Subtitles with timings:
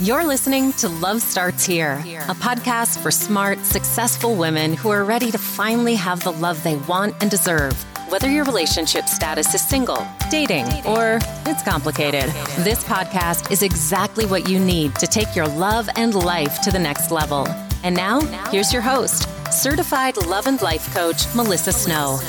[0.00, 1.94] You're listening to Love Starts Here,
[2.28, 6.76] a podcast for smart, successful women who are ready to finally have the love they
[6.76, 7.72] want and deserve.
[8.08, 12.30] Whether your relationship status is single, dating, or it's complicated,
[12.60, 16.78] this podcast is exactly what you need to take your love and life to the
[16.78, 17.48] next level.
[17.82, 18.20] And now,
[18.52, 22.20] here's your host, certified love and life coach, Melissa Snow.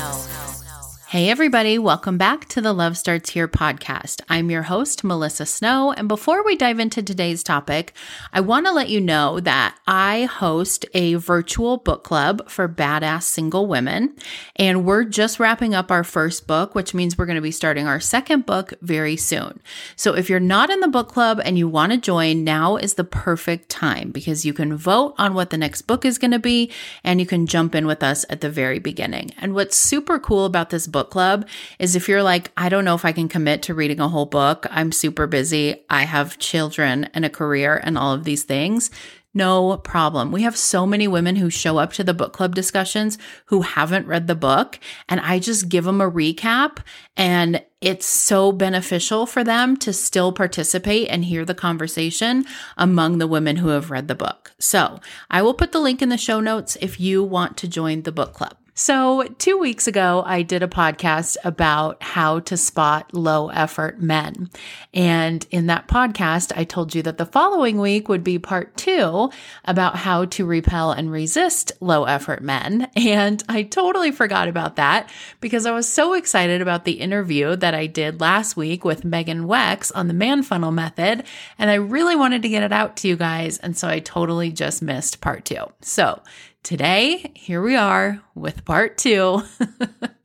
[1.09, 4.21] Hey, everybody, welcome back to the Love Starts Here podcast.
[4.29, 5.91] I'm your host, Melissa Snow.
[5.91, 7.93] And before we dive into today's topic,
[8.31, 13.23] I want to let you know that I host a virtual book club for badass
[13.23, 14.15] single women.
[14.55, 17.87] And we're just wrapping up our first book, which means we're going to be starting
[17.87, 19.61] our second book very soon.
[19.95, 22.93] So if you're not in the book club and you want to join, now is
[22.93, 26.37] the perfect time because you can vote on what the next book is going to
[26.37, 26.71] be
[27.03, 29.31] and you can jump in with us at the very beginning.
[29.39, 31.47] And what's super cool about this book book club
[31.79, 34.25] is if you're like, I don't know if I can commit to reading a whole
[34.25, 38.91] book, I'm super busy, I have children and a career and all of these things.
[39.33, 40.31] No problem.
[40.31, 44.07] We have so many women who show up to the book club discussions who haven't
[44.07, 46.79] read the book, and I just give them a recap,
[47.15, 52.43] and it's so beneficial for them to still participate and hear the conversation
[52.75, 54.51] among the women who have read the book.
[54.59, 58.01] So I will put the link in the show notes if you want to join
[58.01, 58.57] the book club.
[58.79, 64.49] So, two weeks ago, I did a podcast about how to spot low effort men.
[64.93, 69.31] And in that podcast, I told you that the following week would be part two
[69.65, 72.89] about how to repel and resist low effort men.
[72.95, 77.73] And I totally forgot about that because I was so excited about the interview that
[77.73, 81.25] I did last week with Megan Wex on the man funnel method.
[81.57, 83.57] And I really wanted to get it out to you guys.
[83.57, 85.65] And so I totally just missed part two.
[85.81, 86.21] So,
[86.63, 89.43] Today, here we are with part two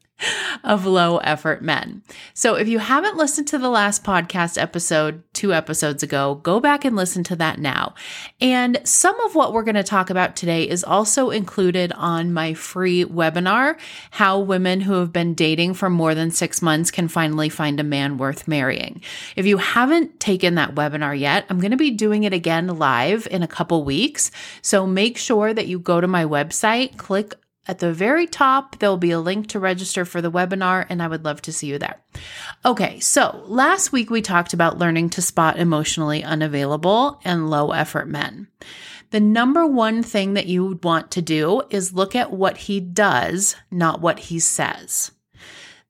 [0.62, 2.02] of low effort men.
[2.32, 6.84] So, if you haven't listened to the last podcast episode two episodes ago, go back
[6.84, 7.94] and listen to that now.
[8.40, 12.54] And some of what we're going to talk about today is also included on my
[12.54, 13.78] free webinar
[14.12, 17.84] How Women Who Have Been Dating for More Than Six Months Can Finally Find a
[17.84, 19.02] Man Worth Marrying.
[19.36, 23.28] If you haven't taken that webinar yet, I'm going to be doing it again live
[23.30, 24.30] in a couple weeks.
[24.62, 27.34] So, make sure that you go to my website, click
[27.66, 31.08] at the very top, there'll be a link to register for the webinar, and I
[31.08, 32.00] would love to see you there.
[32.64, 38.08] Okay, so last week we talked about learning to spot emotionally unavailable and low effort
[38.08, 38.48] men.
[39.10, 42.80] The number one thing that you would want to do is look at what he
[42.80, 45.12] does, not what he says.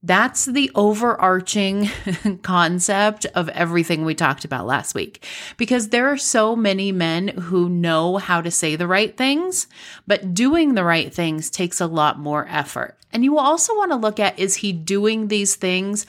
[0.04, 1.88] That's the overarching
[2.42, 5.26] concept of everything we talked about last week.
[5.56, 9.66] Because there are so many men who know how to say the right things,
[10.06, 12.98] but doing the right things takes a lot more effort.
[13.14, 16.04] And you will also want to look at is he doing these things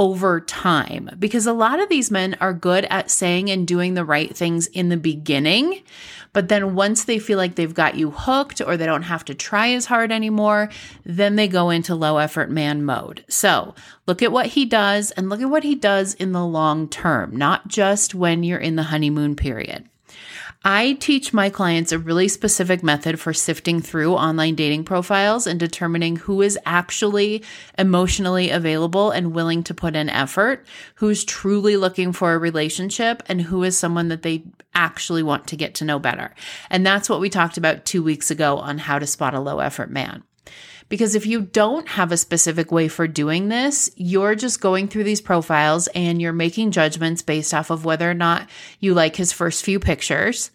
[0.00, 4.04] over time because a lot of these men are good at saying and doing the
[4.04, 5.82] right things in the beginning.
[6.32, 9.34] But then once they feel like they've got you hooked or they don't have to
[9.34, 10.70] try as hard anymore,
[11.04, 13.26] then they go into low effort man mode.
[13.28, 13.74] So
[14.06, 17.36] look at what he does and look at what he does in the long term,
[17.36, 19.89] not just when you're in the honeymoon period.
[20.62, 25.58] I teach my clients a really specific method for sifting through online dating profiles and
[25.58, 27.42] determining who is actually
[27.78, 30.66] emotionally available and willing to put in effort,
[30.96, 34.44] who's truly looking for a relationship, and who is someone that they
[34.74, 36.34] actually want to get to know better.
[36.68, 39.60] And that's what we talked about two weeks ago on how to spot a low
[39.60, 40.24] effort man.
[40.90, 45.04] Because if you don't have a specific way for doing this, you're just going through
[45.04, 49.32] these profiles and you're making judgments based off of whether or not you like his
[49.32, 50.50] first few pictures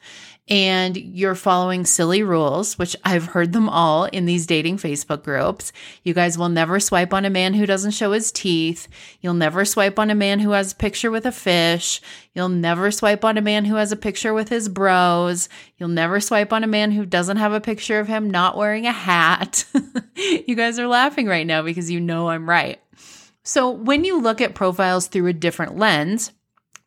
[0.47, 5.73] and you're following silly rules, which I've heard them all in these dating Facebook groups.
[6.03, 8.87] You guys will never swipe on a man who doesn't show his teeth.
[9.21, 11.99] You'll never swipe on a man who has a picture with a fish.
[12.35, 15.49] You'll never swipe on a man who has a picture with his bros.
[15.79, 18.85] You'll never swipe on a man who doesn't have a picture of him not wearing
[18.85, 19.65] a hat.
[20.55, 22.79] you guys are laughing right now because you know I'm right.
[23.43, 26.31] So when you look at profiles through a different lens,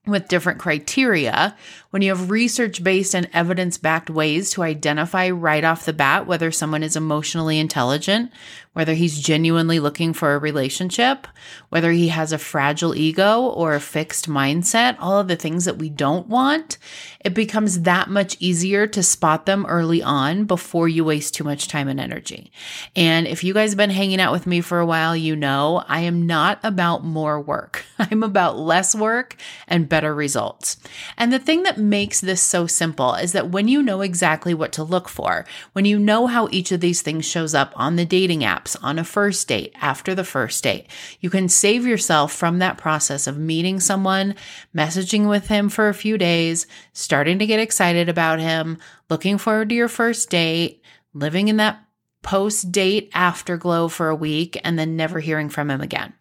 [0.07, 1.55] with different criteria,
[1.91, 6.27] when you have research based and evidence backed ways to identify right off the bat
[6.27, 8.33] whether someone is emotionally intelligent,
[8.79, 11.27] whether he's genuinely looking for a relationship,
[11.69, 15.79] whether he has a fragile ego or a fixed mindset, all of the things that
[15.79, 16.79] we don't want,
[17.25, 21.67] it becomes that much easier to spot them early on before you waste too much
[21.67, 22.53] time and energy.
[22.95, 25.83] And if you guys have been hanging out with me for a while, you know
[25.89, 27.85] I am not about more work.
[27.99, 29.35] I'm about less work
[29.67, 30.77] and better results.
[31.17, 34.71] And the thing that makes this so simple is that when you know exactly what
[34.75, 38.05] to look for, when you know how each of these things shows up on the
[38.05, 38.45] dating
[38.77, 40.87] on a first date, after the first date,
[41.21, 44.35] you can save yourself from that process of meeting someone,
[44.75, 48.79] messaging with him for a few days, starting to get excited about him,
[49.11, 50.83] looking forward to your first date,
[51.13, 51.83] living in that
[52.23, 56.13] post date afterglow for a week, and then never hearing from him again.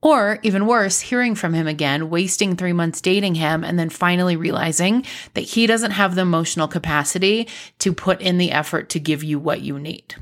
[0.00, 4.36] Or even worse, hearing from him again, wasting three months dating him, and then finally
[4.36, 7.48] realizing that he doesn't have the emotional capacity
[7.80, 10.14] to put in the effort to give you what you need.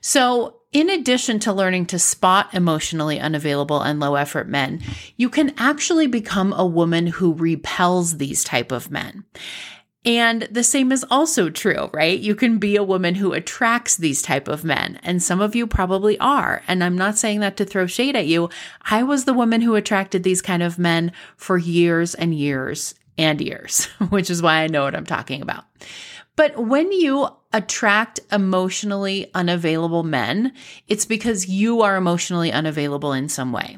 [0.00, 4.80] So, in addition to learning to spot emotionally unavailable and low effort men,
[5.16, 9.24] you can actually become a woman who repels these type of men.
[10.04, 12.18] And the same is also true, right?
[12.18, 15.66] You can be a woman who attracts these type of men, and some of you
[15.66, 16.62] probably are.
[16.66, 18.48] And I'm not saying that to throw shade at you.
[18.82, 23.40] I was the woman who attracted these kind of men for years and years and
[23.42, 25.64] years, which is why I know what I'm talking about.
[26.40, 30.54] But when you attract emotionally unavailable men,
[30.88, 33.76] it's because you are emotionally unavailable in some way.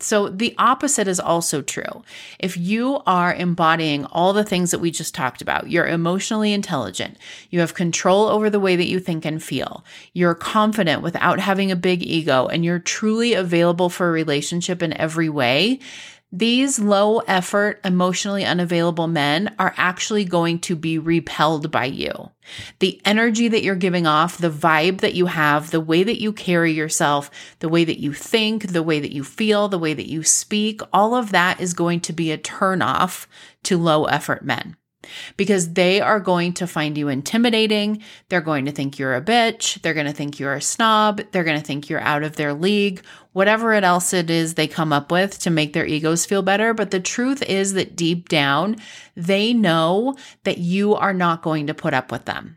[0.00, 2.02] So the opposite is also true.
[2.38, 7.16] If you are embodying all the things that we just talked about, you're emotionally intelligent,
[7.48, 11.70] you have control over the way that you think and feel, you're confident without having
[11.70, 15.78] a big ego, and you're truly available for a relationship in every way,
[16.36, 22.32] these low effort, emotionally unavailable men are actually going to be repelled by you.
[22.80, 26.32] The energy that you're giving off, the vibe that you have, the way that you
[26.32, 30.10] carry yourself, the way that you think, the way that you feel, the way that
[30.10, 33.26] you speak, all of that is going to be a turnoff
[33.62, 34.76] to low effort men
[35.36, 38.02] because they are going to find you intimidating.
[38.28, 39.80] They're going to think you're a bitch.
[39.82, 41.20] They're going to think you're a snob.
[41.32, 43.02] They're going to think you're out of their league,
[43.32, 46.74] whatever it else it is they come up with to make their egos feel better.
[46.74, 48.76] But the truth is that deep down,
[49.16, 52.56] they know that you are not going to put up with them.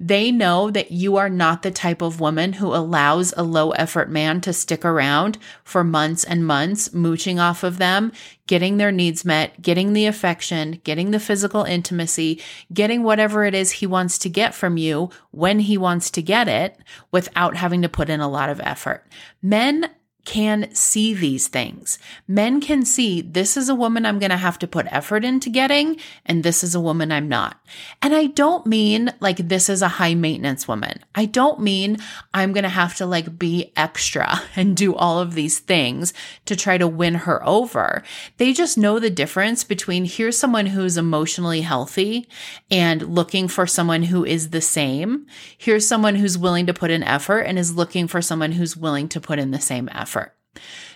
[0.00, 4.08] They know that you are not the type of woman who allows a low effort
[4.08, 8.12] man to stick around for months and months, mooching off of them,
[8.46, 12.40] getting their needs met, getting the affection, getting the physical intimacy,
[12.72, 16.46] getting whatever it is he wants to get from you when he wants to get
[16.46, 16.78] it
[17.10, 19.04] without having to put in a lot of effort.
[19.42, 19.90] Men
[20.28, 21.98] can see these things.
[22.28, 25.48] Men can see this is a woman I'm going to have to put effort into
[25.48, 25.96] getting,
[26.26, 27.58] and this is a woman I'm not.
[28.02, 30.98] And I don't mean like this is a high maintenance woman.
[31.14, 31.96] I don't mean
[32.34, 36.12] I'm going to have to like be extra and do all of these things
[36.44, 38.02] to try to win her over.
[38.36, 42.28] They just know the difference between here's someone who's emotionally healthy
[42.70, 45.26] and looking for someone who is the same.
[45.56, 49.08] Here's someone who's willing to put in effort and is looking for someone who's willing
[49.08, 50.17] to put in the same effort.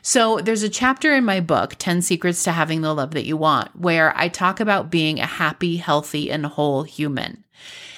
[0.03, 3.37] So, there's a chapter in my book, 10 Secrets to Having the Love That You
[3.37, 7.45] Want, where I talk about being a happy, healthy, and whole human.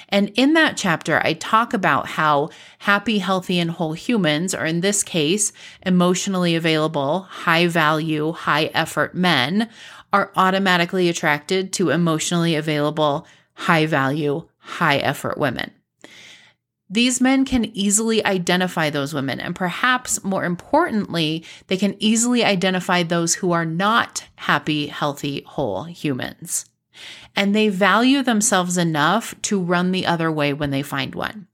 [0.09, 4.81] And in that chapter, I talk about how happy, healthy, and whole humans, or in
[4.81, 5.51] this case,
[5.85, 9.69] emotionally available, high value, high effort men,
[10.13, 15.71] are automatically attracted to emotionally available, high value, high effort women.
[16.89, 23.01] These men can easily identify those women, and perhaps more importantly, they can easily identify
[23.01, 26.65] those who are not happy, healthy, whole humans.
[27.35, 31.47] And they value themselves enough to run the other way when they find one.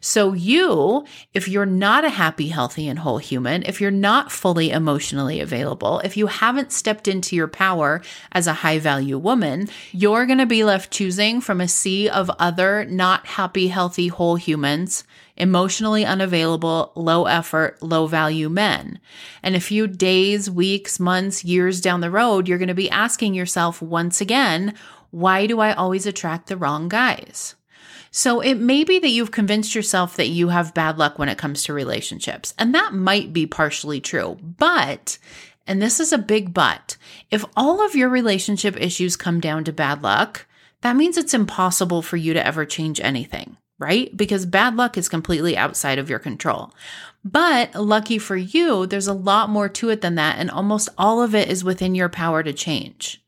[0.00, 1.04] So, you,
[1.34, 6.00] if you're not a happy, healthy, and whole human, if you're not fully emotionally available,
[6.00, 8.02] if you haven't stepped into your power
[8.32, 12.30] as a high value woman, you're going to be left choosing from a sea of
[12.38, 15.04] other not happy, healthy, whole humans,
[15.36, 18.98] emotionally unavailable, low effort, low value men.
[19.42, 23.34] And a few days, weeks, months, years down the road, you're going to be asking
[23.34, 24.74] yourself once again,
[25.10, 27.54] why do I always attract the wrong guys?
[28.10, 31.38] So it may be that you've convinced yourself that you have bad luck when it
[31.38, 32.54] comes to relationships.
[32.58, 34.38] And that might be partially true.
[34.40, 35.18] But,
[35.66, 36.96] and this is a big but,
[37.30, 40.46] if all of your relationship issues come down to bad luck,
[40.82, 44.14] that means it's impossible for you to ever change anything, right?
[44.16, 46.72] Because bad luck is completely outside of your control.
[47.24, 50.38] But lucky for you, there's a lot more to it than that.
[50.38, 53.20] And almost all of it is within your power to change.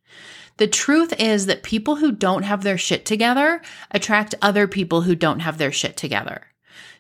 [0.59, 5.15] The truth is that people who don't have their shit together attract other people who
[5.15, 6.49] don't have their shit together.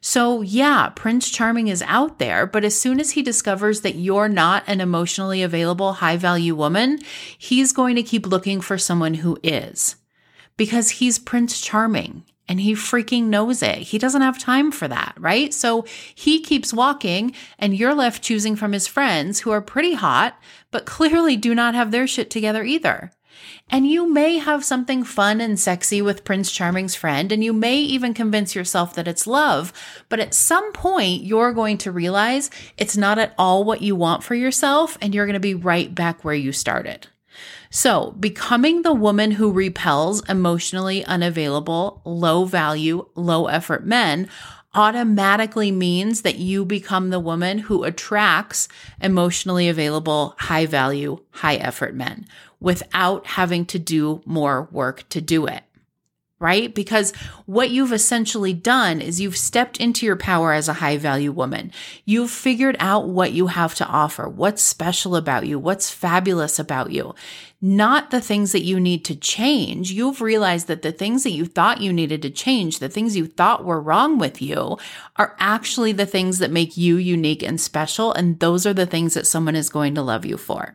[0.00, 4.28] So, yeah, Prince Charming is out there, but as soon as he discovers that you're
[4.28, 7.00] not an emotionally available, high value woman,
[7.36, 9.96] he's going to keep looking for someone who is.
[10.56, 13.78] Because he's Prince Charming and he freaking knows it.
[13.78, 15.52] He doesn't have time for that, right?
[15.52, 15.84] So
[16.14, 20.38] he keeps walking and you're left choosing from his friends who are pretty hot,
[20.70, 23.10] but clearly do not have their shit together either.
[23.70, 27.78] And you may have something fun and sexy with Prince Charming's friend, and you may
[27.78, 29.72] even convince yourself that it's love.
[30.08, 34.22] But at some point, you're going to realize it's not at all what you want
[34.22, 37.08] for yourself, and you're going to be right back where you started.
[37.70, 44.28] So, becoming the woman who repels emotionally unavailable, low value, low effort men
[44.74, 48.68] automatically means that you become the woman who attracts
[49.00, 52.26] emotionally available, high value, high effort men
[52.60, 55.62] without having to do more work to do it
[56.40, 56.74] right?
[56.74, 57.12] Because
[57.46, 61.72] what you've essentially done is you've stepped into your power as a high value woman.
[62.04, 66.92] You've figured out what you have to offer, what's special about you, what's fabulous about
[66.92, 67.14] you
[67.60, 69.90] not the things that you need to change.
[69.90, 73.26] You've realized that the things that you thought you needed to change, the things you
[73.26, 74.78] thought were wrong with you,
[75.16, 78.12] are actually the things that make you unique and special.
[78.12, 80.74] And those are the things that someone is going to love you for.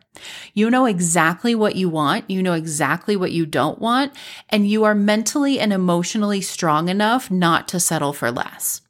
[0.52, 2.28] You know exactly what you want.
[2.28, 4.12] You know exactly what you don't want.
[4.50, 8.82] And you are mentally and emotionally strong enough not to settle for less.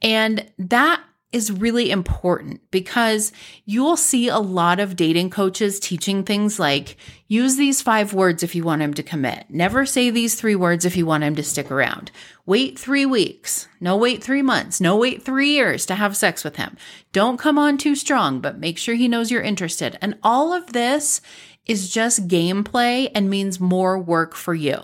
[0.00, 3.32] And that is really important because
[3.64, 6.96] you'll see a lot of dating coaches teaching things like
[7.28, 9.46] use these five words if you want him to commit.
[9.48, 12.10] Never say these three words if you want him to stick around.
[12.46, 13.68] Wait three weeks.
[13.80, 14.80] No, wait three months.
[14.80, 16.76] No, wait three years to have sex with him.
[17.12, 19.96] Don't come on too strong, but make sure he knows you're interested.
[20.02, 21.20] And all of this
[21.66, 24.82] is just gameplay and means more work for you.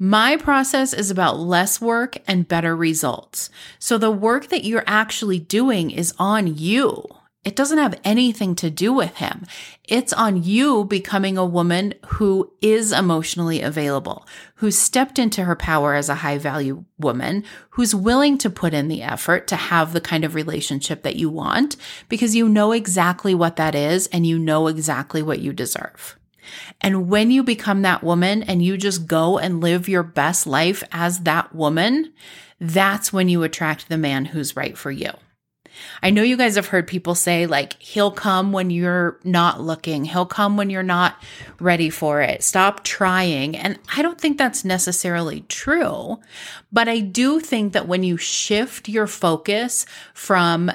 [0.00, 3.50] My process is about less work and better results.
[3.80, 7.04] So the work that you're actually doing is on you.
[7.44, 9.44] It doesn't have anything to do with him.
[9.82, 14.24] It's on you becoming a woman who is emotionally available,
[14.56, 18.86] who stepped into her power as a high value woman, who's willing to put in
[18.86, 21.76] the effort to have the kind of relationship that you want
[22.08, 26.17] because you know exactly what that is and you know exactly what you deserve.
[26.80, 30.82] And when you become that woman and you just go and live your best life
[30.92, 32.12] as that woman,
[32.60, 35.10] that's when you attract the man who's right for you.
[36.02, 40.04] I know you guys have heard people say, like, he'll come when you're not looking,
[40.04, 41.22] he'll come when you're not
[41.60, 42.42] ready for it.
[42.42, 43.56] Stop trying.
[43.56, 46.18] And I don't think that's necessarily true.
[46.72, 50.72] But I do think that when you shift your focus from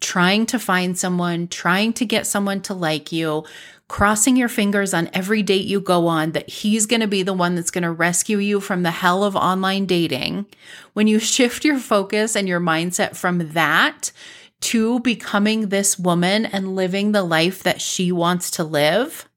[0.00, 3.44] trying to find someone, trying to get someone to like you,
[3.88, 7.32] crossing your fingers on every date you go on that he's going to be the
[7.32, 10.46] one that's going to rescue you from the hell of online dating,
[10.92, 14.12] when you shift your focus and your mindset from that
[14.60, 19.28] to becoming this woman and living the life that she wants to live,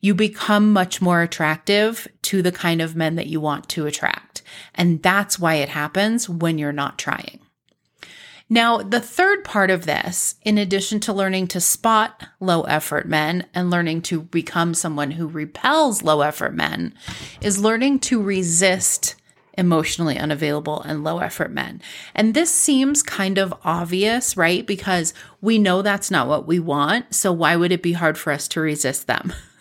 [0.00, 4.42] you become much more attractive to the kind of men that you want to attract.
[4.74, 7.43] And that's why it happens when you're not trying.
[8.54, 13.46] Now, the third part of this, in addition to learning to spot low effort men
[13.52, 16.94] and learning to become someone who repels low effort men,
[17.40, 19.16] is learning to resist
[19.58, 21.82] emotionally unavailable and low effort men.
[22.14, 24.64] And this seems kind of obvious, right?
[24.64, 27.12] Because we know that's not what we want.
[27.12, 29.32] So why would it be hard for us to resist them?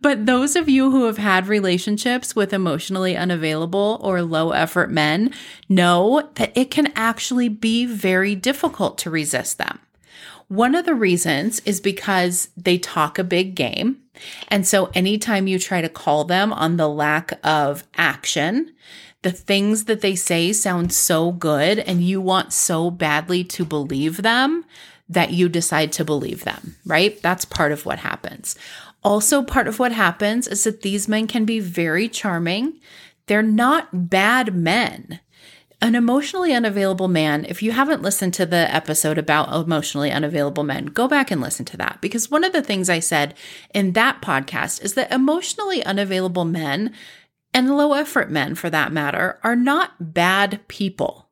[0.00, 5.32] But those of you who have had relationships with emotionally unavailable or low effort men
[5.68, 9.80] know that it can actually be very difficult to resist them.
[10.48, 13.98] One of the reasons is because they talk a big game.
[14.48, 18.72] And so anytime you try to call them on the lack of action,
[19.22, 24.22] the things that they say sound so good and you want so badly to believe
[24.22, 24.64] them
[25.08, 27.20] that you decide to believe them, right?
[27.22, 28.56] That's part of what happens.
[29.04, 32.80] Also, part of what happens is that these men can be very charming.
[33.26, 35.20] They're not bad men.
[35.80, 40.86] An emotionally unavailable man, if you haven't listened to the episode about emotionally unavailable men,
[40.86, 42.00] go back and listen to that.
[42.00, 43.34] Because one of the things I said
[43.72, 46.92] in that podcast is that emotionally unavailable men
[47.54, 51.27] and low effort men, for that matter, are not bad people.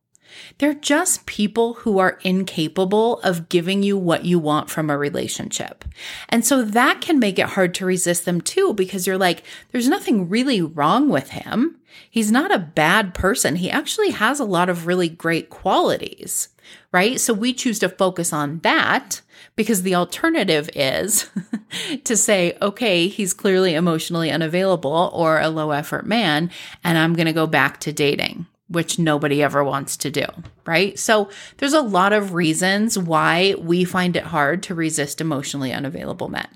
[0.58, 5.84] They're just people who are incapable of giving you what you want from a relationship.
[6.28, 9.88] And so that can make it hard to resist them too, because you're like, there's
[9.88, 11.78] nothing really wrong with him.
[12.10, 13.56] He's not a bad person.
[13.56, 16.48] He actually has a lot of really great qualities,
[16.92, 17.20] right?
[17.20, 19.22] So we choose to focus on that
[19.54, 21.30] because the alternative is
[22.04, 26.50] to say, okay, he's clearly emotionally unavailable or a low effort man,
[26.84, 30.26] and I'm going to go back to dating which nobody ever wants to do,
[30.66, 30.98] right?
[30.98, 36.28] So there's a lot of reasons why we find it hard to resist emotionally unavailable
[36.28, 36.48] men.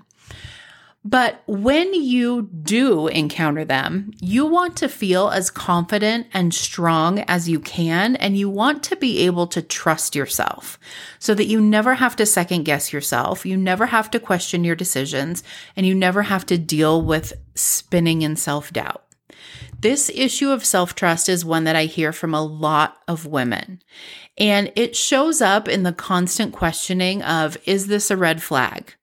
[1.03, 7.49] But when you do encounter them, you want to feel as confident and strong as
[7.49, 10.79] you can, and you want to be able to trust yourself
[11.19, 14.77] so that you never have to second guess yourself, you never have to question your
[14.77, 15.43] decisions,
[15.75, 19.03] and you never have to deal with spinning in self doubt.
[19.83, 23.81] This issue of self trust is one that I hear from a lot of women.
[24.37, 28.95] And it shows up in the constant questioning of, is this a red flag?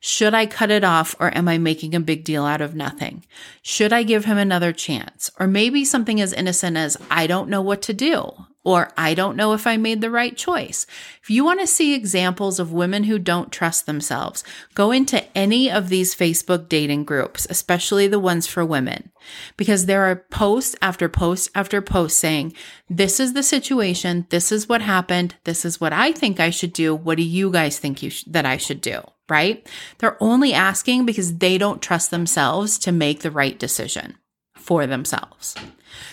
[0.00, 3.24] Should I cut it off or am I making a big deal out of nothing?
[3.62, 5.30] Should I give him another chance?
[5.40, 8.32] Or maybe something as innocent as, I don't know what to do
[8.64, 10.86] or I don't know if I made the right choice.
[11.22, 15.70] If you want to see examples of women who don't trust themselves, go into any
[15.70, 19.10] of these Facebook dating groups, especially the ones for women,
[19.56, 22.52] because there are posts after post after post saying,
[22.88, 24.26] this is the situation.
[24.30, 25.36] This is what happened.
[25.44, 26.94] This is what I think I should do.
[26.94, 29.00] What do you guys think you sh- that I should do?
[29.28, 29.66] Right?
[29.98, 34.16] They're only asking because they don't trust themselves to make the right decision
[34.56, 35.54] for themselves.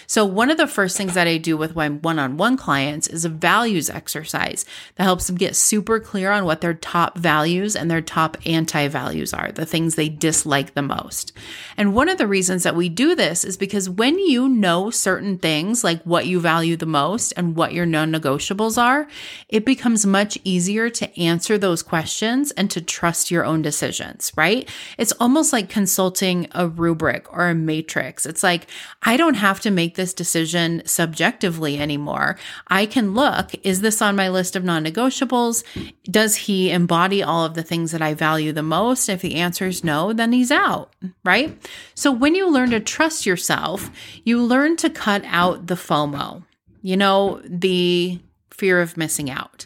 [0.07, 3.07] So, one of the first things that I do with my one on one clients
[3.07, 4.65] is a values exercise
[4.95, 8.87] that helps them get super clear on what their top values and their top anti
[8.87, 11.31] values are, the things they dislike the most.
[11.77, 15.37] And one of the reasons that we do this is because when you know certain
[15.37, 19.07] things, like what you value the most and what your non negotiables are,
[19.49, 24.69] it becomes much easier to answer those questions and to trust your own decisions, right?
[24.97, 28.25] It's almost like consulting a rubric or a matrix.
[28.25, 28.67] It's like,
[29.03, 32.37] I don't have to make this decision subjectively anymore.
[32.67, 35.63] I can look, is this on my list of non negotiables?
[36.03, 39.09] Does he embody all of the things that I value the most?
[39.09, 40.93] If the answer is no, then he's out,
[41.23, 41.57] right?
[41.95, 43.89] So when you learn to trust yourself,
[44.23, 46.43] you learn to cut out the FOMO,
[46.83, 48.19] you know, the
[48.51, 49.65] fear of missing out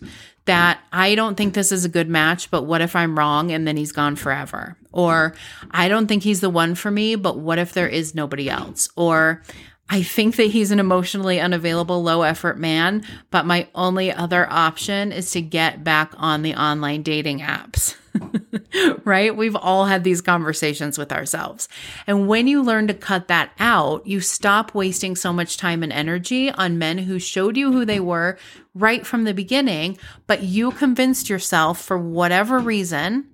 [0.49, 3.67] that I don't think this is a good match, but what if I'm wrong and
[3.67, 4.75] then he's gone forever?
[4.91, 5.35] Or
[5.69, 8.89] I don't think he's the one for me, but what if there is nobody else?
[8.95, 9.43] Or
[9.89, 15.11] I think that he's an emotionally unavailable, low effort man, but my only other option
[15.11, 17.95] is to get back on the online dating apps.
[19.05, 19.35] right?
[19.35, 21.67] We've all had these conversations with ourselves.
[22.05, 25.93] And when you learn to cut that out, you stop wasting so much time and
[25.93, 28.37] energy on men who showed you who they were
[28.73, 33.29] right from the beginning, but you convinced yourself for whatever reason